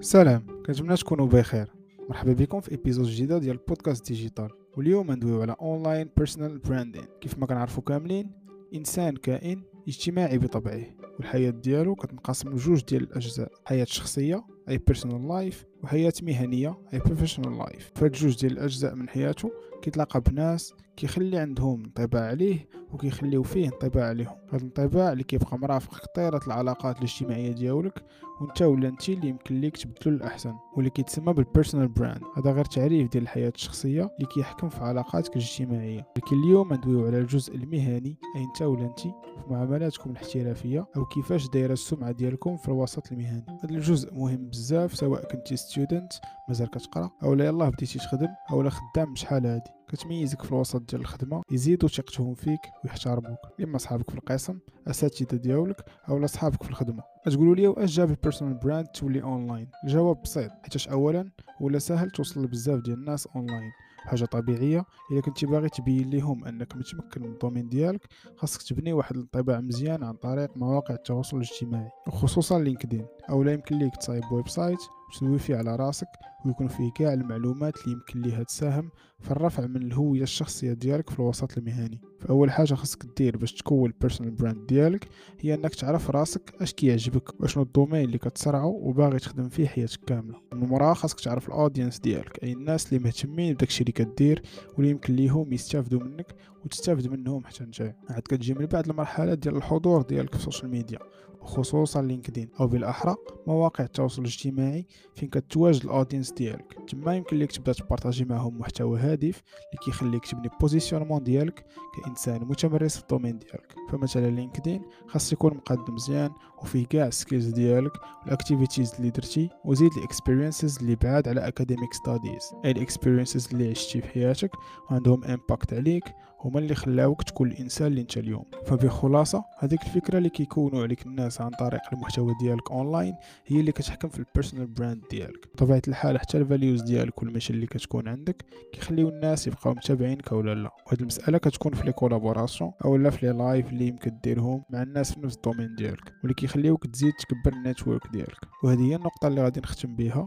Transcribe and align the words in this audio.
سلام 0.00 0.46
كنتمنى 0.66 0.96
تكونوا 0.96 1.26
بخير. 1.26 1.72
مرحبا 2.08 2.32
بكم 2.32 2.60
في 2.60 2.70
episode 2.70 3.06
جديدة 3.06 3.38
ديال 3.38 3.56
البودكاست 3.56 4.06
digital 4.06 4.48
واليوم 4.76 5.12
ندويو 5.12 5.42
على 5.42 5.56
online 5.60 6.10
personal 6.16 6.58
branding 6.58 7.04
كيف 7.20 7.38
ما 7.38 7.46
كنعرفوا 7.46 7.82
كاملين 7.82 8.30
إنسان 8.74 9.16
كائن 9.16 9.62
اجتماعي 9.88 10.38
بطبعه 10.38 10.82
والحياة 11.18 11.50
ديالو 11.50 11.94
كتنقسم 11.94 12.48
لجوج 12.48 12.84
ديال 12.84 13.02
الأجزاء. 13.02 13.52
حياة 13.64 13.84
شخصية 13.84 14.44
أي 14.68 14.78
personal 14.78 15.28
life 15.28 15.64
وحياة 15.82 16.12
مهنية 16.22 16.78
أي 16.94 16.98
professional 16.98 17.58
life 17.58 17.90
فهاد 17.94 18.12
جوج 18.12 18.40
ديال 18.40 18.52
الأجزاء 18.52 18.94
من 18.94 19.08
حياته 19.08 19.50
كيتلاقى 19.82 20.20
بناس 20.20 20.74
كيخلي 21.00 21.38
عندهم 21.38 21.84
انطباع 21.84 22.22
عليه 22.22 22.68
وكيخليو 22.92 23.42
فيه 23.42 23.66
انطباع 23.66 24.08
عليهم. 24.08 24.36
هذا 24.48 24.56
الانطباع 24.56 25.12
اللي 25.12 25.24
كيبقى 25.24 25.58
مرافق 25.58 26.06
طيلة 26.14 26.40
العلاقات 26.46 26.98
الاجتماعية 26.98 27.52
ديالك 27.52 28.04
وانت 28.40 28.62
ولا 28.62 28.88
انت 28.88 29.08
اللي 29.08 29.28
يمكن 29.28 29.60
ليك 29.60 29.76
تبدلو 29.76 30.16
الأحسن 30.16 30.54
واللي 30.76 30.90
كيتسمى 30.90 31.32
بال 31.32 31.43
personal 31.43 31.88
brand 31.88 32.22
هذا 32.36 32.52
غير 32.52 32.64
تعريف 32.64 33.10
ديال 33.10 33.22
الحياة 33.22 33.52
الشخصية 33.54 34.02
اللي 34.02 34.26
كيحكم 34.34 34.68
في 34.68 34.84
علاقاتك 34.84 35.36
الاجتماعية. 35.36 36.06
لكن 36.16 36.42
اليوم 36.42 36.74
ندويو 36.74 37.06
على 37.06 37.18
الجزء 37.18 37.54
المهني 37.54 38.16
أي 38.36 38.44
انت 38.44 38.62
ولا 38.62 38.86
انت 38.86 39.00
في 39.00 39.12
معاملاتكم 39.50 40.10
الاحترافية 40.10 40.86
أو 40.96 41.04
كيفاش 41.04 41.48
دايرة 41.48 41.72
السمعة 41.72 42.12
ديالكم 42.12 42.56
في 42.56 42.68
الوسط 42.68 43.12
المهني. 43.12 43.44
هذا 43.48 43.74
الجزء 43.74 44.14
مهم 44.14 44.48
بزاف 44.48 44.96
سواء 44.96 45.24
كنتي 45.24 45.56
student 45.56 46.12
مازال 46.48 46.70
كتقرأ 46.70 47.10
أو 47.22 47.34
لا 47.34 47.44
يلاه 47.44 47.68
بديتي 47.68 47.98
تخدم 47.98 48.28
أو 48.50 48.62
لا 48.62 48.70
خدام 48.70 49.12
بشحال 49.12 49.46
هادي. 49.46 49.70
كتميزك 49.90 50.42
في 50.42 50.52
الوسط 50.52 50.90
ديال 50.90 51.00
الخدمة 51.00 51.42
يزيدوا 51.50 51.88
ثقتهم 51.88 52.34
فيك 52.34 52.60
ويحترموك. 52.84 53.38
إما 53.62 53.78
صحابك 53.78 54.10
في 54.10 54.16
القسم 54.16 54.58
أساتذة 54.88 55.36
ديالك 55.36 55.84
أو 56.08 56.26
صحابك 56.26 56.62
في 56.62 56.70
الخدمة. 56.70 57.02
تقولوا 57.24 57.54
لي 57.54 57.68
واش 57.68 57.96
جاب 57.96 58.10
ال 58.10 58.15
personal 58.15 58.54
brand 58.54 58.86
تولي 58.86 59.22
اونلاين 59.22 59.68
الجواب 59.84 60.22
بسيط 60.22 60.50
حيت 60.62 60.86
أولا 60.86 61.30
ولا 61.60 61.78
سهل 61.78 62.10
توصل 62.10 62.44
لبزاف 62.44 62.80
ديال 62.82 62.98
الناس 62.98 63.26
اونلاين 63.26 63.70
حاجة 64.00 64.24
طبيعية 64.24 64.84
إلا 65.12 65.20
كنتي 65.20 65.46
باغي 65.46 65.68
تبين 65.68 66.10
لهم 66.10 66.44
أنك 66.44 66.76
متمكن 66.76 67.22
من 67.22 67.32
ال 67.32 67.36
domaine 67.36 67.68
ديالك 67.68 68.06
خاصك 68.36 68.62
تبني 68.62 68.92
واحد 68.92 69.16
الانطباع 69.16 69.60
مزيان 69.60 70.04
عن 70.04 70.14
طريق 70.14 70.56
مواقع 70.56 70.94
التواصل 70.94 71.36
الاجتماعي 71.36 71.90
وخصوصا 72.06 72.58
LinkedIn. 72.58 73.06
أو 73.30 73.42
لا 73.42 73.52
يمكن 73.52 73.78
ليك 73.78 73.96
تصايب 73.96 74.22
website 74.32 74.78
وتدوي 75.10 75.38
فيه 75.38 75.56
على 75.56 75.76
راسك 75.76 76.08
ويكون 76.46 76.68
فيه 76.68 76.90
كاع 76.92 77.12
المعلومات 77.12 77.74
اللي 77.80 77.92
يمكن 77.92 78.22
ليها 78.22 78.42
تساهم 78.42 78.90
في 79.20 79.30
الرفع 79.30 79.66
من 79.66 79.76
الهوية 79.76 80.22
الشخصية 80.22 80.72
ديالك 80.72 81.10
في 81.10 81.18
الوسط 81.20 81.58
المهني. 81.58 82.00
فأول 82.20 82.50
حاجة 82.50 82.74
خاصك 82.74 83.06
دير 83.16 83.36
باش 83.36 83.52
تكون 83.52 83.90
ال 83.90 83.94
personal 83.94 84.30
brand 84.30 84.66
ديالك 84.66 85.08
هي 85.40 85.54
إنك 85.54 85.74
تعرف 85.74 86.10
راسك 86.10 86.54
أش 86.60 86.72
كيعجبك 86.72 87.40
وأشنو 87.40 87.62
ال 87.62 87.67
domaine 87.67 88.04
اللي 88.04 88.18
كتسرعو 88.18 88.70
وباغي 88.70 89.18
تخدم 89.18 89.48
فيه 89.48 89.66
حياتك 89.66 90.00
كاملة. 90.06 90.40
من 90.52 90.68
موراها 90.68 90.94
خاصك 90.94 91.20
تعرف 91.20 91.48
ال 91.48 91.54
audience 91.54 91.98
ديالك 91.98 92.44
أي 92.44 92.52
الناس 92.52 92.92
اللي 92.92 93.04
مهتمين 93.04 93.54
بداكشي 93.54 93.80
اللي 93.80 93.92
كدير 93.92 94.42
واللي 94.74 94.90
يمكن 94.90 95.14
ليهم 95.14 95.52
يستافدوا 95.52 96.00
منك 96.00 96.34
وتستافد 96.64 97.06
منهم 97.06 97.44
حتى 97.44 97.64
نتايا. 97.64 97.96
عاد 98.10 98.22
كتجي 98.22 98.54
من 98.54 98.66
بعد 98.66 98.88
المرحلة 98.88 99.34
ديال 99.34 99.56
الحضور 99.56 100.02
ديالك 100.02 100.30
في 100.30 100.36
ال 100.36 100.41
social 100.41 100.70
media 100.70 100.98
وخصوصا 101.42 102.02
LinkedIn 102.02 102.48
أو 102.60 102.66
بالاحرى 102.66 103.16
مواقع 103.46 103.84
التواصل 103.84 104.22
الاجتماعي 104.22 104.86
فين 105.14 105.28
كتواجد 105.28 105.84
ال 105.84 105.89
audience 105.89 106.32
ديالك. 106.32 106.76
تما 106.88 107.16
يمكن 107.16 107.36
ليك 107.36 107.52
تبدأ 107.52 107.72
تبارطاجي 107.72 108.24
معهم 108.24 108.58
محتوى 108.58 109.00
هادف 109.00 109.42
اللي 109.56 109.78
كيخليك 109.84 110.26
تبني 110.26 110.50
positionnement 110.60 111.22
ديالك 111.22 111.64
كإنسان 111.96 112.40
متمرس 112.40 112.96
في 112.96 113.02
ال 113.02 113.06
domaine 113.06 113.38
ديالك. 113.38 113.74
فمثلا 113.90 114.30
LinkedIn 114.30 114.82
خاص 115.06 115.32
يكون 115.32 115.54
مقدم 115.54 115.94
مزيان 115.94 116.30
وفيه 116.62 116.86
كاع 116.86 117.06
ال 117.06 117.12
skills 117.12 117.46
ديالك 117.46 117.92
وال 118.22 118.34
activities 118.34 118.94
اللي 118.98 119.10
درتي 119.10 119.50
وزيد 119.64 119.92
ال 119.96 120.03
experiences 120.03 120.78
اللي 120.78 120.96
بعاد 120.96 121.28
على 121.28 121.48
academic 121.48 121.92
studies 121.94 122.42
اي 122.64 122.70
ال 122.70 122.77
experiences 122.77 123.48
اللي 123.52 123.70
عشتي 123.70 124.00
في 124.00 124.08
حياتك 124.08 124.50
وعندهم 124.90 125.24
impact 125.24 125.74
عليك 125.74 126.04
هما 126.44 126.58
اللي 126.58 126.74
خلاوك 126.74 127.22
تكون 127.22 127.50
الإنسان 127.50 127.86
اللي 127.86 128.00
انت 128.00 128.18
اليوم. 128.18 128.44
فبخلاصه 128.66 129.44
هذيك 129.58 129.82
الفكرة 129.82 130.18
اللي 130.18 130.28
كيكونوا 130.28 130.82
عليك 130.82 131.06
الناس 131.06 131.40
عن 131.40 131.50
طريق 131.50 131.80
المحتوى 131.92 132.34
ديالك 132.40 132.70
اونلاين 132.70 133.14
هي 133.46 133.60
اللي 133.60 133.72
كتحكم 133.72 134.08
في 134.08 134.18
ال 134.18 134.23
personal 134.23 134.66
brand 134.66 135.02
ديالك. 135.10 135.48
بطبيعه 135.54 135.82
الحال 135.88 136.20
حتى 136.20 136.38
ال 136.38 136.44
values 136.44 136.82
ديالك 136.82 137.22
والمشي 137.22 137.52
اللي 137.52 137.66
كتكون 137.66 138.08
عندك 138.08 138.44
كيخليو 138.72 139.08
الناس 139.08 139.46
يبقاو 139.46 139.74
متابعينك 139.74 140.32
ولا 140.32 140.54
لا 140.54 140.70
وهاد 140.86 141.00
المسألة 141.00 141.38
كتكون 141.38 141.72
في 141.74 141.86
les 141.86 141.92
collaborations 141.92 142.72
أو 142.84 142.96
لا 142.96 143.10
في 143.10 143.26
les 143.26 143.32
lives 143.32 143.68
اللي 143.68 143.88
يمكن 143.88 144.18
ديرهم 144.24 144.62
مع 144.70 144.82
الناس 144.82 145.12
في 145.14 145.20
نفس 145.20 145.36
ال 145.36 145.41
domaine 145.41 145.74
ديالك. 145.74 146.12
واللي 146.22 146.34
كيخليوك 146.34 146.86
تزيد 146.86 147.12
تكبر 147.12 147.56
ال 147.56 147.62
network 147.62 148.06
ديالك. 148.12 148.38
وهذه 148.64 148.90
هي 148.90 148.96
النقطة 148.96 149.28
اللي 149.28 149.42
غادي 149.42 149.60
نختم 149.60 149.96
بها. 149.96 150.26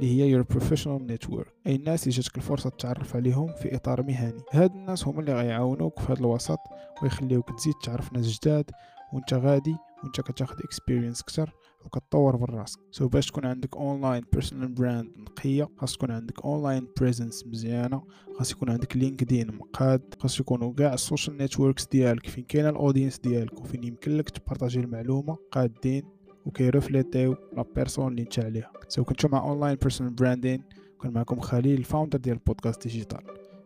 اللي 0.00 0.22
هي 0.22 0.42
your 0.42 0.46
professional 0.46 1.12
network. 1.12 1.48
أي 1.66 1.74
الناس 1.74 2.02
اللي 2.02 2.16
جاتك 2.16 2.36
الفرصة 2.36 2.70
تتعرف 2.70 3.16
عليهم 3.16 3.52
في 3.52 3.76
إطار 3.76 4.02
مهني. 4.02 4.42
هاد 4.52 4.74
الناس 4.74 5.08
هما 5.08 5.20
اللي 5.20 5.32
غيعاونوك 5.34 5.98
في 5.98 6.12
هذا 6.12 6.20
الوسط 6.20 6.58
ويخليوك 7.02 7.58
تزيد 7.58 7.74
تعرف 7.82 8.12
ناس 8.12 8.26
جداد 8.26 8.70
وانت 9.12 9.34
غادي 9.34 9.76
وانت 10.04 10.20
كتاخد 10.20 10.60
experience 10.60 11.22
كتر 11.22 11.54
وكتطور 11.84 12.36
من 12.36 12.58
راسك. 12.58 12.78
so 12.90 13.08
باش 13.08 13.26
تكون 13.26 13.46
عندك 13.46 13.76
online 13.76 14.24
personal 14.32 14.68
brand 14.68 15.10
نقية 15.16 15.68
خاص 15.76 15.96
تكون 15.96 16.10
عندك 16.10 16.44
online 16.44 16.88
presence 17.00 17.46
مزيانة 17.46 18.02
خاص 18.38 18.52
يكون 18.52 18.70
عندك 18.70 18.96
LinkedIn 18.96 19.54
مقاد 19.54 20.14
خاص 20.18 20.40
يكونوا 20.40 20.74
كاع 20.74 20.94
ال 20.94 21.00
social 21.00 21.36
networks 21.36 21.86
ديالك 21.86 22.26
فين 22.26 22.44
كاين 22.44 22.66
ال 22.66 22.72
audience 22.72 23.18
ديالك 23.18 23.60
وفين 23.60 23.84
يمكن 23.84 24.16
لك 24.16 24.30
تبارطاجي 24.30 24.80
المعلومة 24.80 25.36
قادين 25.52 26.02
وكيرفليتيو 26.46 27.36
la 27.56 27.64
personne 27.76 28.08
اللي 28.08 28.22
انت 28.22 28.38
عليها 28.38 28.72
so 28.88 29.04
كنتو 29.04 29.28
مع 29.28 29.42
Online 29.42 29.74
Personal 29.74 30.12
Branding 30.12 30.62
كان 31.02 31.12
معكم 31.12 31.40
خليل 31.40 31.78
ال 31.78 31.83
founder 31.83 32.18
ديال 32.18 32.36
البودكاست 32.36 32.82
Digital 32.82 33.20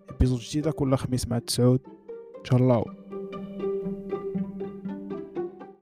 épisode 0.08 0.40
جديده 0.40 0.70
كل 0.70 0.96
خميس 0.96 1.28
مع 1.28 1.36
التسعود 1.36 1.80
تهلاو 2.44 2.84